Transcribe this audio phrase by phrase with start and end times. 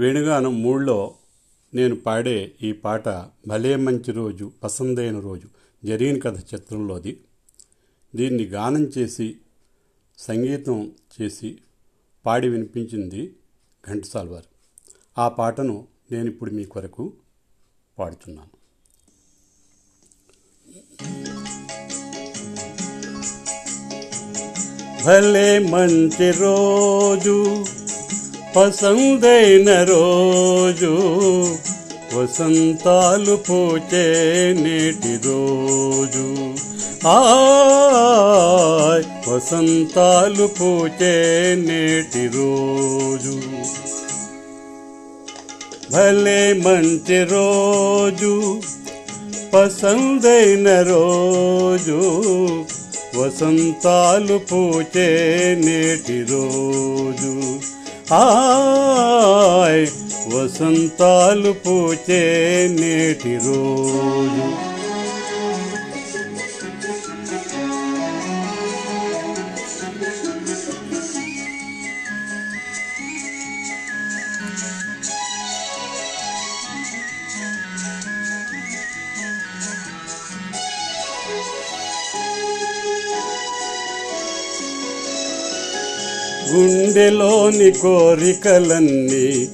[0.00, 1.14] వేణుగానం మూడులో
[1.74, 3.08] నేను పాడే ఈ పాట
[3.48, 5.48] భలే మంచి రోజు పసందైన రోజు
[5.84, 7.20] జరిగిన కథ చిత్రంలోది.
[8.14, 9.36] దీన్ని గానం చేసి
[10.18, 11.58] సంగీతం చేసి
[12.26, 13.34] పాడి వినిపించింది
[13.88, 14.48] ఘంటసాల వారు.
[15.18, 17.12] ఆ పాటను నేను ఇప్పుడు మీ కొరకు
[17.98, 18.56] పాడుతున్నాను.
[25.04, 27.64] భలే మంచి రోజు
[28.56, 30.92] పసందైన రోజు
[32.14, 34.04] వసంతాలు పూచే
[34.52, 36.54] నేటి రోజు.
[37.08, 37.18] ఆ
[39.28, 41.14] వసంతాలు పూచే
[41.58, 43.40] నేటి రోజు.
[45.92, 48.60] భలే మంచి రోజు
[49.54, 52.00] పసందైన రోజు
[53.16, 55.08] వసంతాలు పూచే
[55.58, 57.60] నేటి రోజు.
[58.12, 59.86] ఆయ్
[60.34, 62.22] వసంతాలు పూచే
[62.80, 64.69] నేటి రోజు.
[86.52, 89.48] గుండెలోని కోరికలన్నీ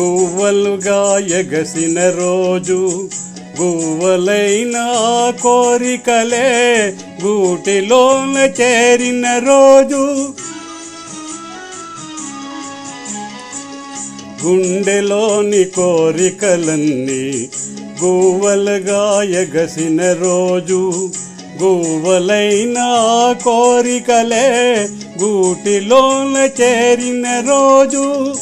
[0.00, 3.08] గువ్వలుగా ఎగసిన రోజు.
[3.60, 4.72] గువ్వలైన
[5.42, 6.92] కోరికలే
[7.24, 10.34] గూటిలోన చేరిన రోజు.
[14.46, 17.48] గుండెలోని కోరికలన్నీ
[18.04, 21.10] గువ్వలుగా ఎగసిన రోజు.
[21.62, 22.74] గువ్వలైన
[23.44, 24.88] కోరికలే
[25.22, 28.34] గూటిలోన చేరిన రోజు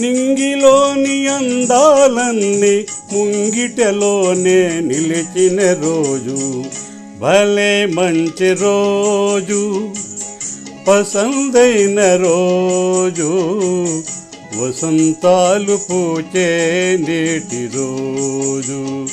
[0.00, 6.64] నింగిలోని అందాలన్నీ ముంగిటలోనే నిలిచిన రోజు.
[7.20, 9.90] భలే మంచి రోజు
[10.88, 13.28] పసందైన రోజు.
[14.56, 16.56] వసంతాలు పూచే
[17.08, 19.06] నేటి రోజు.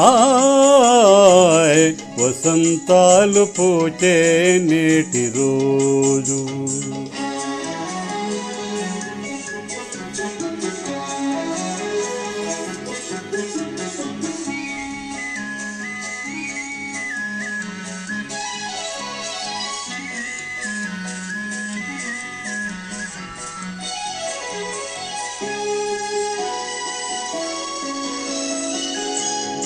[0.00, 1.86] ఆయ్
[2.18, 4.16] వసంతాలు పూచే
[4.62, 6.40] నేటి రోజు.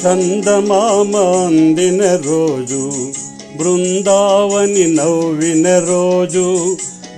[0.04, 2.90] చందమామ అందిన రోజు
[3.56, 6.76] బృందావని నవ్విన రోజు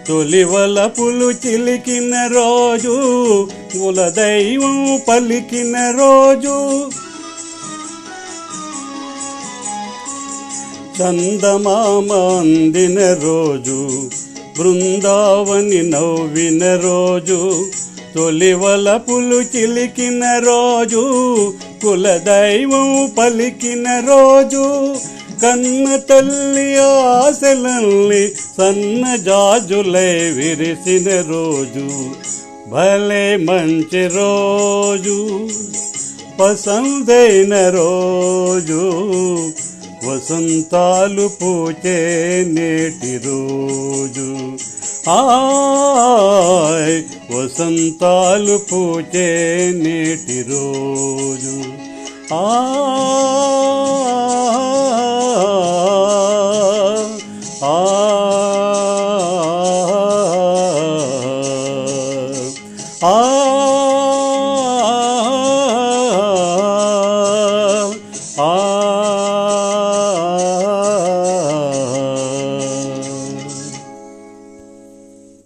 [0.08, 2.94] తొలివలపులు చిలికిన రోజు
[3.72, 6.56] కులదైవం పలికిన రోజు.
[11.00, 14.10] చందమామ అందిన రోజు
[14.58, 17.64] బృందావని నవ్విన రోజు
[18.14, 21.02] తొలివల పులు చిలికిన రోజు
[21.82, 24.96] కులదైవం పలికిన రోజు.
[25.42, 32.10] కన్న తల్లి ఆశలల్ని సన్న జాజులై విరిసిన రోజు.
[32.70, 35.48] భలే మంచి రోజు
[36.40, 38.92] పసందైన రోజు.
[40.04, 42.00] వసంతాలు పూచే
[42.48, 44.36] నేటి రోజు.
[45.10, 49.28] ఆయ్ వసంతాలు పూచే
[49.82, 51.54] నేటి రోజు
[52.34, 52.44] ఆ
[57.64, 57.76] ఆ
[68.40, 68.73] ఆ